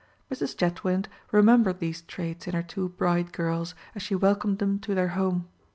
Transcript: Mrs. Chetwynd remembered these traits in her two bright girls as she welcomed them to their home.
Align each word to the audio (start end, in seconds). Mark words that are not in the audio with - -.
Mrs. 0.33 0.57
Chetwynd 0.57 1.07
remembered 1.31 1.77
these 1.77 2.01
traits 2.01 2.47
in 2.47 2.55
her 2.55 2.63
two 2.63 2.89
bright 2.89 3.31
girls 3.31 3.75
as 3.93 4.01
she 4.01 4.15
welcomed 4.15 4.57
them 4.57 4.79
to 4.79 4.95
their 4.95 5.09
home. 5.09 5.47